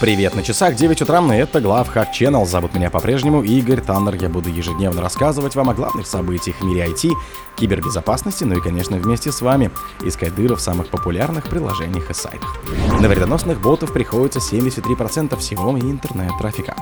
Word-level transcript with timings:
Привет 0.00 0.34
на 0.34 0.42
часах 0.42 0.76
9 0.76 1.02
утра, 1.02 1.22
это 1.34 1.60
Глав 1.60 1.94
Hack 1.94 2.06
Channel. 2.18 2.46
Зовут 2.46 2.74
меня 2.74 2.88
по-прежнему 2.88 3.42
Игорь 3.42 3.82
Таннер. 3.82 4.14
Я 4.14 4.30
буду 4.30 4.48
ежедневно 4.48 5.02
рассказывать 5.02 5.54
вам 5.56 5.68
о 5.68 5.74
главных 5.74 6.06
событиях 6.06 6.56
в 6.56 6.64
мире 6.64 6.86
IT, 6.86 7.10
кибербезопасности, 7.56 8.44
ну 8.44 8.56
и, 8.56 8.62
конечно, 8.62 8.96
вместе 8.96 9.30
с 9.30 9.42
вами 9.42 9.70
искать 10.02 10.34
дыры 10.34 10.56
в 10.56 10.60
самых 10.62 10.88
популярных 10.88 11.50
приложениях 11.50 12.08
и 12.08 12.14
сайтах. 12.14 12.56
На 12.98 13.08
вредоносных 13.08 13.60
ботов 13.60 13.92
приходится 13.92 14.38
73% 14.38 15.36
всего 15.38 15.78
интернет-трафика. 15.78 16.74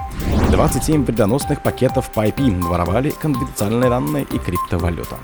27 0.52 1.04
вредоносных 1.04 1.64
пакетов 1.64 2.12
по 2.12 2.24
IP 2.24 2.62
воровали 2.62 3.10
конфиденциальные 3.10 3.90
данные 3.90 4.26
и 4.30 4.38
криптовалюту. 4.38 5.16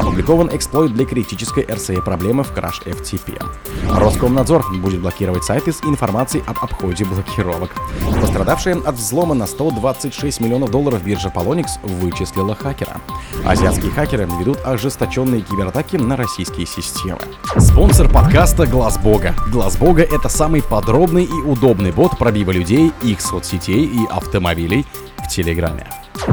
Опубликован 0.00 0.48
эксплойт 0.50 0.94
для 0.94 1.04
критической 1.04 1.64
RCA 1.64 2.02
проблемы 2.02 2.42
в 2.42 2.52
Crash 2.52 2.86
FTP. 2.86 3.38
Роскомнадзор 3.90 4.64
будет 4.78 5.02
блокировать 5.02 5.44
сайты 5.44 5.72
с 5.72 5.82
информацией 5.84 6.42
об 6.46 6.56
обходе 6.62 7.04
блокировок. 7.34 7.70
Пострадавшие 8.20 8.76
от 8.76 8.94
взлома 8.94 9.34
на 9.34 9.46
126 9.46 10.40
миллионов 10.40 10.70
долларов 10.70 11.02
биржа 11.04 11.32
Polonix 11.34 11.66
вычислила 11.82 12.54
хакера. 12.54 13.00
Азиатские 13.44 13.90
хакеры 13.90 14.28
ведут 14.38 14.58
ожесточенные 14.64 15.42
кибератаки 15.42 15.96
на 15.96 16.16
российские 16.16 16.66
системы. 16.66 17.20
Спонсор 17.58 18.08
подкаста 18.08 18.66
Глаз 18.66 18.98
Бога. 18.98 19.34
Глаз 19.50 19.76
Бога 19.76 20.02
это 20.02 20.28
самый 20.28 20.62
подробный 20.62 21.24
и 21.24 21.42
удобный 21.46 21.92
бот 21.92 22.18
пробива 22.18 22.50
людей, 22.50 22.92
их 23.02 23.20
соцсетей 23.20 23.84
и 23.84 24.06
автомобилей 24.10 24.86
в 25.24 25.28
Телеграме. 25.28 25.86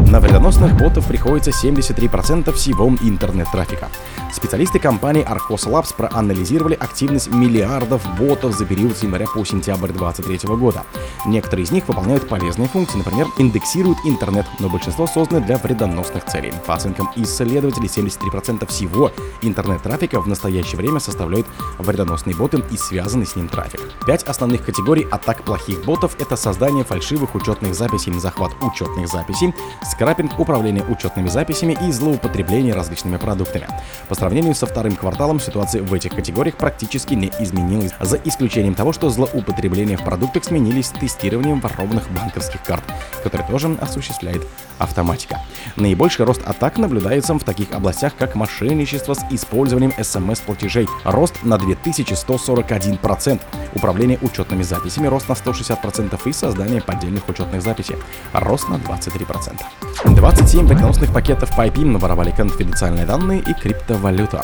На 0.08 0.20
вредоносных 0.20 0.78
ботов 0.78 1.08
приходится 1.08 1.52
73% 1.52 2.52
всего 2.54 2.90
интернет-трафика. 3.02 3.90
Специалисты 4.32 4.80
компании 4.80 5.26
Arcos 5.26 5.66
Labs 5.68 5.94
проанализировали 5.96 6.76
активность 6.76 7.30
миллиардов 7.30 8.02
ботов 8.18 8.56
за 8.56 8.66
период 8.66 8.98
с 8.98 9.04
января 9.04 9.26
по 9.28 9.44
сентябрь 9.44 9.92
2023 9.92 10.56
года. 10.56 10.84
Некоторые 11.26 11.66
из 11.66 11.72
них 11.72 11.88
выполняют 11.88 12.28
полезные 12.28 12.68
функции, 12.68 12.98
например, 12.98 13.28
индексируют 13.38 14.00
интернет, 14.06 14.46
но 14.60 14.70
большинство 14.70 15.06
созданы 15.06 15.46
для 15.46 15.58
вредоносных 15.58 16.26
целей. 16.26 16.54
По 16.66 16.76
оценкам 16.76 17.10
исследователей, 17.16 17.88
73% 17.88 18.66
всего 18.68 19.12
интернет-трафика 19.42 20.20
в 20.20 20.28
настоящее 20.28 20.78
время 20.78 21.00
составляют 21.00 21.48
вредоносные 21.78 22.36
боты 22.36 22.64
и 22.72 22.78
связанный 22.78 23.26
с 23.26 23.36
ним 23.36 23.48
трафик. 23.48 23.82
Пять 24.06 24.24
основных 24.24 24.66
категорий 24.66 25.08
атак 25.12 25.44
плохих 25.44 25.86
ботов— 25.86 26.16
это 26.20 26.36
создание 26.36 26.84
фальшивых 26.84 27.36
учетных 27.36 27.76
записей, 27.76 28.12
захват 28.20 28.52
учетных 28.62 29.08
записей, 29.08 29.54
скрапинг, 29.84 30.40
управление 30.40 30.84
учетными 30.84 31.28
записями 31.28 31.78
и 31.88 31.92
злоупотребление 31.92 32.74
различными 32.74 33.18
продуктами. 33.18 33.68
По 34.10 34.16
сравнению 34.16 34.56
со 34.56 34.66
вторым 34.66 34.96
кварталом 34.96 35.40
ситуация 35.40 35.84
в 35.84 35.94
этих 35.94 36.16
категориях 36.16 36.56
практически 36.58 37.14
не 37.14 37.32
изменилась, 37.40 37.92
за 38.00 38.18
исключением 38.18 38.76
того, 38.76 38.92
что 38.94 39.10
злоупотребления 39.10 39.98
в 39.98 40.04
продуктах 40.04 40.44
сменились 40.44 40.92
тестированием 41.12 41.60
ворованных 41.60 42.10
банковских 42.12 42.64
карт, 42.64 42.84
которые 43.24 43.48
тоже 43.48 43.78
осуществляет 43.82 44.48
автоматика. 44.80 45.40
Наибольший 45.76 46.26
рост 46.26 46.42
атак 46.46 46.78
наблюдается 46.78 47.34
в 47.34 47.44
таких 47.44 47.72
областях, 47.72 48.14
как 48.18 48.36
мошенничество 48.36 49.14
с 49.14 49.24
использованием 49.30 49.94
смс-платежей, 50.02 50.88
рост 51.04 51.44
на 51.44 51.56
2141%, 51.56 53.42
управление 53.76 54.18
учетными 54.22 54.64
записями, 54.64 55.08
рост 55.08 55.30
на 55.30 55.34
160% 55.34 56.20
и 56.26 56.34
создание 56.34 56.82
поддельных 56.82 57.28
учетных 57.30 57.62
записей, 57.62 57.96
рост 58.34 58.70
на 58.70 58.76
23%. 58.76 59.62
27 60.06 60.68
вредоносных 60.68 61.14
пакетов 61.14 61.56
по 61.56 61.68
IP 61.68 61.86
наворовали 61.86 62.32
конфиденциальные 62.32 63.06
данные 63.06 63.40
и 63.42 63.54
криптовалюту. 63.54 64.42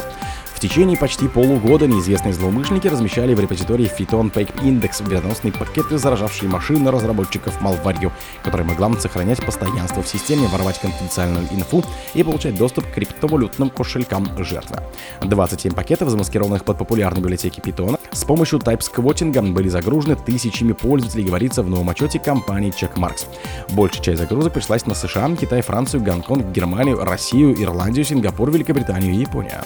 В 0.58 0.60
течение 0.60 0.98
почти 0.98 1.28
полугода 1.28 1.86
неизвестные 1.86 2.34
злоумышленники 2.34 2.88
размещали 2.88 3.36
в 3.36 3.40
репозитории 3.40 3.86
Phyton 3.96 4.34
Fake 4.34 4.56
Index 4.64 5.04
вредоносные 5.04 5.54
пакеты, 5.54 6.00
заражавшие 6.00 6.50
машины 6.50 6.90
разработчиков 6.90 7.62
малварью, 7.62 8.12
которая 8.42 8.68
могла 8.68 8.92
сохранять 8.94 9.46
постоянство 9.46 10.02
в 10.02 10.08
системе, 10.08 10.48
воровать 10.48 10.80
конфиденциальную 10.80 11.46
инфу 11.52 11.84
и 12.16 12.24
получать 12.24 12.58
доступ 12.58 12.88
к 12.88 12.94
криптовалютным 12.96 13.70
кошелькам 13.70 14.28
жертвы. 14.44 14.78
27 15.22 15.74
пакетов, 15.74 16.10
замаскированных 16.10 16.64
под 16.64 16.80
популярные 16.80 17.22
библиотеки 17.22 17.60
Python, 17.60 18.00
с 18.12 18.24
помощью 18.24 18.58
тайп-сквотинга 18.58 19.44
были 19.44 19.70
загружены 19.70 20.16
тысячами 20.16 20.72
пользователей, 20.74 21.26
говорится 21.26 21.62
в 21.62 21.70
новом 21.70 21.92
отчете 21.92 22.18
компании 22.18 22.74
Checkmarks. 22.74 23.28
Большая 23.74 24.02
часть 24.02 24.22
загрузок 24.22 24.54
пришлась 24.54 24.88
на 24.88 24.96
США, 24.96 25.30
Китай, 25.40 25.62
Францию, 25.62 26.02
Гонконг, 26.02 26.48
Германию, 26.48 27.06
Россию, 27.06 27.54
Ирландию, 27.62 28.04
Сингапур, 28.04 28.50
Великобританию 28.50 29.14
и 29.14 29.18
Японию. 29.18 29.62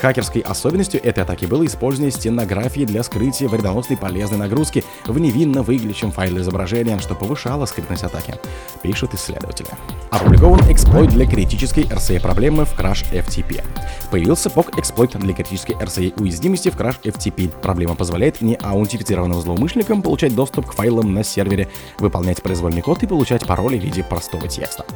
Хакерской 0.00 0.42
особенностью 0.42 1.04
этой 1.04 1.24
атаки 1.24 1.44
было 1.46 1.66
использование 1.66 2.12
стенографии 2.12 2.84
для 2.84 3.02
скрытия 3.02 3.48
вредоносной 3.48 3.96
полезной 3.96 4.38
нагрузки 4.38 4.84
в 5.06 5.18
невинно 5.18 5.62
выглядящем 5.62 6.12
файле 6.12 6.40
изображения, 6.40 6.98
что 6.98 7.14
повышало 7.14 7.66
скрытность 7.66 8.04
атаки, 8.04 8.34
пишут 8.82 9.14
исследователи. 9.14 9.68
Опубликован 10.10 10.60
эксплойт 10.70 11.10
для 11.10 11.26
критической 11.26 11.84
RCA 11.84 12.20
проблемы 12.20 12.64
в 12.64 12.78
Crash 12.78 13.04
FTP. 13.12 13.64
Появился 14.10 14.48
POC 14.48 14.78
эксплойт 14.78 15.10
для 15.18 15.34
критической 15.34 15.74
RCA 15.74 16.18
уязвимости 16.18 16.70
в 16.70 16.76
Crash 16.76 17.02
FTP. 17.02 17.50
Проблема 17.60 17.94
позволяет 17.94 18.40
неаутентифицированным 18.40 19.40
злоумышленникам 19.40 20.00
получать 20.00 20.34
доступ 20.34 20.66
к 20.66 20.72
файлам 20.72 21.12
на 21.12 21.22
сервере, 21.22 21.68
выполнять 21.98 22.42
произвольный 22.42 22.80
код 22.80 23.02
и 23.02 23.06
получать 23.06 23.46
пароли 23.46 23.78
в 23.78 23.82
виде 23.82 24.02
простого 24.02 24.48
текста. 24.48 24.86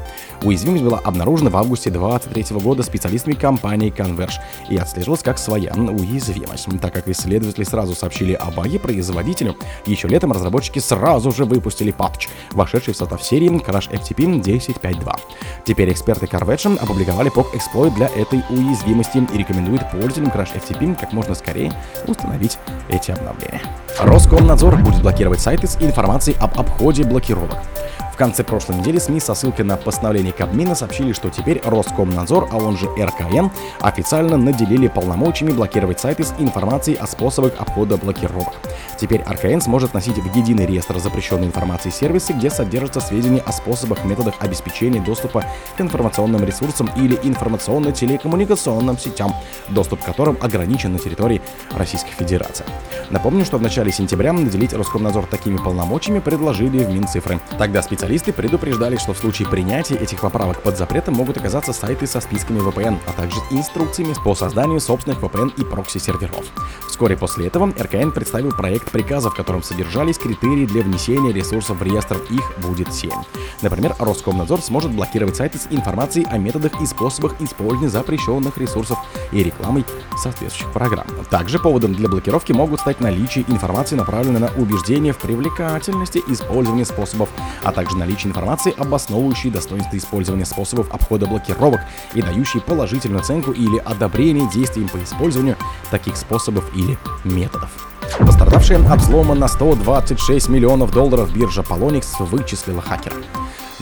Уязвимость 0.42 0.84
была 0.84 0.98
обнаружена 0.98 1.50
в 1.50 1.56
августе 1.58 1.90
2023 1.90 2.58
года 2.60 2.82
специалистами 2.82 3.34
компании 3.34 3.92
Converge 3.94 4.40
и 4.70 4.78
отслеживалась 4.78 5.22
как 5.22 5.38
своя 5.38 5.74
уязвимость. 5.74 6.68
Так 6.80 6.94
как 6.94 7.08
исследователи 7.08 7.64
сразу 7.64 7.94
сообщили 7.94 8.32
о 8.32 8.50
баге 8.50 8.78
производителю, 8.78 9.56
еще 9.84 10.08
летом 10.08 10.32
разработчики 10.32 10.78
сразу 10.78 11.32
же 11.32 11.44
выпустили 11.44 11.90
патч, 11.90 12.28
вошедший 12.52 12.94
в 12.94 12.96
состав 12.96 13.22
серии 13.22 13.50
Crash 13.50 13.90
FTP 13.90 14.42
10.5.2. 14.42 15.18
Теперь 15.66 15.92
эксперты 15.92 16.24
Carvetch 16.24 16.78
опубликовали 16.78 17.30
POC 17.30 17.56
эксплойт 17.56 17.94
для 17.94 18.06
этой 18.06 18.42
уязвимости 18.48 19.01
и 19.32 19.38
рекомендуют 19.38 19.90
пользователям 19.90 20.28
Crash 20.28 20.54
FTP 20.54 20.98
как 20.98 21.12
можно 21.12 21.34
скорее 21.34 21.72
установить 22.06 22.58
эти 22.88 23.10
обновления. 23.10 23.60
Роскомнадзор 23.98 24.76
будет 24.76 25.02
блокировать 25.02 25.40
сайты 25.40 25.66
с 25.66 25.76
информацией 25.76 26.36
об 26.40 26.58
обходе 26.58 27.04
блокировок. 27.04 27.58
В 28.12 28.16
конце 28.16 28.44
прошлой 28.44 28.76
недели 28.76 28.98
СМИ 28.98 29.20
со 29.20 29.34
ссылкой 29.34 29.64
на 29.64 29.76
постановление 29.78 30.34
Кабмина 30.34 30.74
сообщили, 30.74 31.12
что 31.12 31.30
теперь 31.30 31.62
Роскомнадзор, 31.64 32.50
а 32.52 32.58
он 32.58 32.76
же 32.76 32.86
РКН, 32.86 33.46
официально 33.80 34.36
наделили 34.36 34.86
полномочиями 34.86 35.52
блокировать 35.52 35.98
сайты 35.98 36.22
с 36.22 36.34
информацией 36.38 36.98
о 36.98 37.06
способах 37.06 37.54
обхода 37.58 37.96
блокировок. 37.96 38.52
Теперь 39.00 39.22
РКН 39.22 39.60
сможет 39.60 39.94
носить 39.94 40.18
в 40.18 40.36
единый 40.36 40.66
реестр 40.66 40.98
запрещенной 40.98 41.46
информации 41.46 41.88
сервисы, 41.88 42.34
где 42.34 42.50
содержатся 42.50 43.00
сведения 43.00 43.40
о 43.40 43.50
способах, 43.50 44.04
методах 44.04 44.34
обеспечения 44.40 45.00
доступа 45.00 45.44
к 45.76 45.80
информационным 45.80 46.44
ресурсам 46.44 46.90
или 46.96 47.18
информационно-телекоммуникационным 47.22 48.98
сетям, 48.98 49.34
доступ 49.70 50.02
к 50.02 50.04
которым 50.04 50.36
ограничен 50.42 50.92
на 50.92 50.98
территории 50.98 51.40
Российской 51.74 52.12
Федерации. 52.12 52.66
Напомню, 53.08 53.46
что 53.46 53.56
в 53.56 53.62
начале 53.62 53.90
сентября 53.90 54.34
наделить 54.34 54.74
Роскомнадзор 54.74 55.26
такими 55.26 55.56
полномочиями 55.56 56.20
предложили 56.20 56.84
в 56.84 56.90
Минцифры. 56.90 57.40
Тогда 57.58 57.82
специалисты 57.82 58.01
Специалисты 58.02 58.32
предупреждали, 58.32 58.96
что 58.96 59.12
в 59.12 59.18
случае 59.18 59.46
принятия 59.46 59.94
этих 59.94 60.22
поправок 60.22 60.60
под 60.60 60.76
запретом 60.76 61.14
могут 61.14 61.36
оказаться 61.36 61.72
сайты 61.72 62.08
со 62.08 62.20
списками 62.20 62.58
VPN, 62.58 62.98
а 63.06 63.12
также 63.12 63.38
инструкциями 63.52 64.12
по 64.24 64.34
созданию 64.34 64.80
собственных 64.80 65.20
VPN 65.20 65.52
и 65.56 65.62
прокси-серверов. 65.62 66.44
Вскоре 66.88 67.16
после 67.16 67.46
этого 67.46 67.72
РКН 67.80 68.10
представил 68.10 68.50
проект 68.50 68.90
приказа, 68.90 69.30
в 69.30 69.36
котором 69.36 69.62
содержались 69.62 70.18
критерии 70.18 70.66
для 70.66 70.82
внесения 70.82 71.32
ресурсов 71.32 71.78
в 71.78 71.82
реестр. 71.84 72.16
Их 72.28 72.42
будет 72.58 72.92
7. 72.92 73.12
Например, 73.62 73.94
Роскомнадзор 73.96 74.62
сможет 74.62 74.90
блокировать 74.90 75.36
сайты 75.36 75.58
с 75.58 75.68
информацией 75.70 76.26
о 76.28 76.38
методах 76.38 76.80
и 76.82 76.86
способах 76.86 77.40
использования 77.40 77.88
запрещенных 77.88 78.58
ресурсов 78.58 78.98
и 79.32 79.42
рекламой 79.42 79.84
соответствующих 80.16 80.72
программ. 80.72 81.06
Также 81.30 81.58
поводом 81.58 81.94
для 81.94 82.08
блокировки 82.08 82.52
могут 82.52 82.80
стать 82.80 83.00
наличие 83.00 83.44
информации, 83.48 83.96
направленной 83.96 84.40
на 84.40 84.50
убеждение 84.56 85.12
в 85.12 85.18
привлекательности 85.18 86.22
использования 86.28 86.84
способов, 86.84 87.28
а 87.62 87.72
также 87.72 87.96
наличие 87.96 88.30
информации, 88.30 88.74
обосновывающей 88.76 89.50
достоинство 89.50 89.96
использования 89.96 90.44
способов 90.44 90.92
обхода 90.92 91.26
блокировок 91.26 91.80
и 92.14 92.22
дающей 92.22 92.60
положительную 92.60 93.20
оценку 93.20 93.52
или 93.52 93.78
одобрение 93.78 94.48
действиям 94.50 94.88
по 94.88 95.02
использованию 95.02 95.56
таких 95.90 96.16
способов 96.16 96.64
или 96.76 96.98
методов. 97.24 97.70
Пострадавшие 98.18 98.78
от 98.78 99.00
взлома 99.00 99.34
на 99.34 99.48
126 99.48 100.48
миллионов 100.48 100.92
долларов 100.92 101.32
биржа 101.32 101.62
Polonix 101.62 102.04
вычислила 102.20 102.82
хакера. 102.82 103.14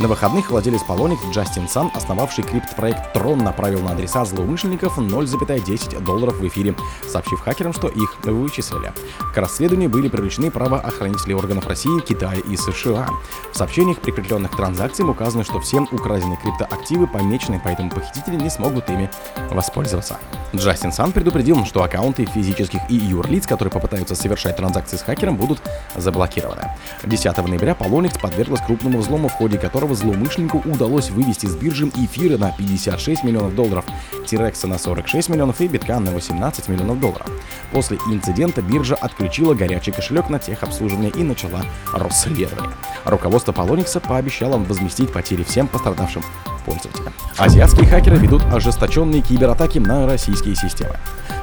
На 0.00 0.08
выходных 0.08 0.50
владелец 0.50 0.80
Polonix 0.88 1.18
Джастин 1.30 1.68
Сан, 1.68 1.90
основавший 1.94 2.42
криптопроект 2.42 3.14
Tron, 3.14 3.42
направил 3.42 3.82
на 3.82 3.90
адреса 3.90 4.24
злоумышленников 4.24 4.96
0,10 4.96 6.00
долларов 6.02 6.38
в 6.38 6.48
эфире, 6.48 6.74
сообщив 7.06 7.40
хакерам, 7.40 7.74
что 7.74 7.88
их 7.88 8.16
вычислили. 8.24 8.94
К 9.34 9.36
расследованию 9.36 9.90
были 9.90 10.08
привлечены 10.08 10.50
правоохранители 10.50 11.34
органов 11.34 11.66
России, 11.66 12.00
Китая 12.00 12.40
и 12.40 12.56
США. 12.56 13.10
В 13.52 13.56
сообщениях, 13.58 13.98
прикрепленных 13.98 14.52
к 14.52 14.56
транзакциям, 14.56 15.10
указано, 15.10 15.44
что 15.44 15.60
все 15.60 15.80
украденные 15.80 16.38
криптоактивы 16.38 17.06
помечены, 17.06 17.60
поэтому 17.62 17.90
похитители 17.90 18.36
не 18.36 18.48
смогут 18.48 18.88
ими 18.88 19.10
воспользоваться. 19.50 20.18
Джастин 20.56 20.92
Сан 20.92 21.12
предупредил, 21.12 21.66
что 21.66 21.82
аккаунты 21.82 22.24
физических 22.24 22.80
и 22.88 22.94
юрлиц, 22.94 23.46
которые 23.46 23.70
попытаются 23.70 24.14
совершать 24.14 24.56
транзакции 24.56 24.96
с 24.96 25.02
хакером, 25.02 25.36
будут 25.36 25.60
заблокированы. 25.94 26.74
10 27.04 27.36
ноября 27.36 27.72
Polonix 27.72 28.18
подверглась 28.18 28.62
крупному 28.62 28.98
взлому, 28.98 29.28
в 29.28 29.34
ходе 29.34 29.58
которого 29.58 29.89
злоумышленнику 29.94 30.62
удалось 30.64 31.10
вывести 31.10 31.46
с 31.46 31.54
биржи 31.56 31.88
эфира 31.88 32.38
на 32.38 32.52
56 32.52 33.24
миллионов 33.24 33.54
долларов, 33.54 33.84
Тирекса 34.26 34.66
на 34.66 34.78
46 34.78 35.28
миллионов 35.28 35.60
и 35.60 35.68
биткан 35.68 36.04
на 36.04 36.12
18 36.12 36.68
миллионов 36.68 37.00
долларов. 37.00 37.26
После 37.72 37.98
инцидента 38.08 38.62
биржа 38.62 38.94
отключила 38.94 39.54
горячий 39.54 39.92
кошелек 39.92 40.28
на 40.28 40.38
техобслуживание 40.38 41.10
и 41.10 41.22
начала 41.22 41.62
расследование. 41.92 42.74
Руководство 43.04 43.52
Polonix 43.52 43.98
пообещало 44.00 44.58
возместить 44.58 45.12
потери 45.12 45.42
всем 45.42 45.66
пострадавшим 45.68 46.22
пользователям. 46.64 47.12
Азиатские 47.36 47.86
хакеры 47.86 48.16
ведут 48.16 48.42
ожесточенные 48.52 49.22
кибератаки 49.22 49.78
на 49.78 50.06
российские 50.06 50.54
системы. 50.54 50.96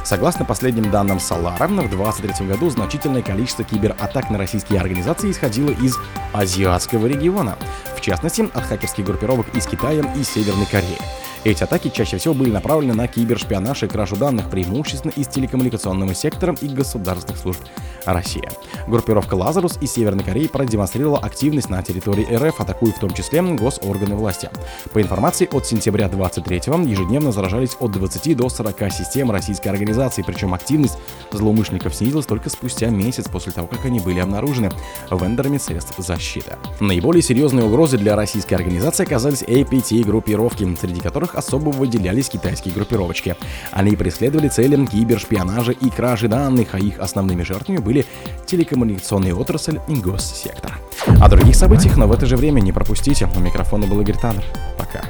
Согласно 0.04 0.46
последним 0.46 0.90
данным 0.90 1.18
Solara, 1.18 1.68
в 1.68 1.90
2023 1.90 2.48
году 2.48 2.70
значительное 2.70 3.22
количество 3.22 3.66
кибератак 3.66 4.30
на 4.30 4.38
российские 4.38 4.80
организации 4.80 5.32
исходило 5.32 5.70
из 5.70 5.98
азиатского 6.34 7.08
региона, 7.08 7.58
в 8.08 8.10
частности 8.10 8.50
от 8.54 8.64
хакерских 8.64 9.04
группировок 9.04 9.54
из 9.54 9.68
Китая 9.68 10.02
и 10.16 10.24
Северной 10.24 10.66
Кореи. 10.66 10.98
Эти 11.44 11.64
атаки 11.64 11.90
чаще 11.90 12.18
всего 12.18 12.34
были 12.34 12.52
направлены 12.52 12.94
на 12.94 13.08
кибершпионаж 13.08 13.84
и 13.84 13.88
кражу 13.88 14.16
данных 14.16 14.50
преимущественно 14.50 15.12
из 15.16 15.28
телекоммуникационного 15.28 16.14
сектора 16.14 16.56
и 16.62 16.68
государственных 16.68 17.40
служб 17.40 17.62
России. 18.06 18.48
Группировка 18.88 19.36
«Лазарус» 19.36 19.78
из 19.82 19.94
Северной 19.94 20.24
Кореи 20.24 20.48
продемонстрировала 20.48 21.20
активность 21.20 21.70
на 21.70 21.82
территории 21.84 22.28
РФ, 22.34 22.60
атакуя 22.62 22.92
в 22.92 23.00
том 23.00 23.14
числе 23.14 23.42
госорганы 23.42 24.16
власти. 24.16 24.50
По 24.94 25.02
информации 25.02 25.48
от 25.52 25.66
сентября 25.66 26.08
23-го 26.08 26.88
ежедневно 26.88 27.32
заражались 27.32 27.78
от 27.80 27.92
20 27.92 28.36
до 28.36 28.50
40 28.50 28.92
систем 28.92 29.32
российской 29.32 29.68
организации, 29.68 30.24
причем 30.24 30.54
активность 30.54 30.98
злоумышленников 31.32 31.94
снизилась 31.96 32.26
только 32.26 32.50
спустя 32.50 32.90
месяц 32.90 33.28
после 33.28 33.52
того, 33.52 33.68
как 33.68 33.86
они 33.86 34.00
были 34.00 34.20
обнаружены 34.20 34.72
вендорами 35.12 35.58
средств 35.58 35.94
защиты. 35.98 36.56
Наиболее 36.80 37.22
серьезные 37.22 37.66
угрозы 37.66 37.98
для 37.98 38.16
российской 38.16 38.56
организации 38.56 39.04
оказались 39.04 39.44
APT-группировки, 39.44 40.78
среди 40.80 41.02
которых 41.28 41.36
особо 41.36 41.70
выделялись 41.70 42.30
китайские 42.30 42.74
группировочки. 42.74 43.36
Они 43.72 43.96
преследовали 43.96 44.48
цели 44.48 44.86
кибершпионажа 44.86 45.72
и 45.72 45.90
кражи 45.90 46.28
данных, 46.28 46.70
а 46.74 46.80
их 46.80 47.00
основными 47.00 47.44
жертвами 47.44 47.78
были 47.78 48.06
телекоммуникационная 48.46 49.34
отрасль 49.34 49.80
и 49.88 49.96
госсектор. 49.96 50.80
О 51.22 51.30
других 51.30 51.56
событиях, 51.56 51.98
но 51.98 52.08
в 52.08 52.12
это 52.12 52.26
же 52.26 52.38
время 52.38 52.62
не 52.62 52.72
пропустите. 52.72 53.30
У 53.36 53.40
микрофона 53.40 53.88
был 53.88 54.02
Игорь 54.02 54.18
Таннер. 54.18 54.44
Пока. 54.78 55.02